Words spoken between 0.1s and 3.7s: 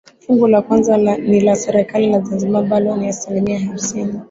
Fungu la kwanza ni la serikali ya zanzibar ambalo ni asilimia